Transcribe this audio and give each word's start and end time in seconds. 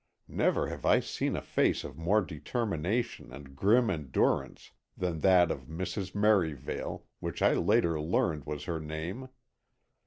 Never 0.27 0.65
have 0.69 0.83
I 0.83 0.99
seen 0.99 1.35
a 1.35 1.43
face 1.43 1.83
of 1.83 1.95
more 1.95 2.21
determination 2.23 3.31
and 3.31 3.55
grim 3.55 3.91
endurance 3.91 4.71
than 4.97 5.19
that 5.19 5.51
of 5.51 5.67
Mrs. 5.67 6.15
Merivale, 6.15 7.05
which 7.19 7.43
I 7.43 7.53
later 7.53 8.01
learned 8.01 8.45
was 8.47 8.63
her 8.63 8.79
name. 8.79 9.29